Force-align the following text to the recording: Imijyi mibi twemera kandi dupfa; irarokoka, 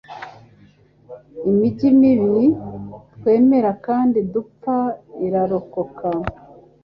Imijyi 1.49 1.87
mibi 1.99 2.45
twemera 3.15 3.69
kandi 3.85 4.19
dupfa; 4.33 4.75
irarokoka, 5.25 6.07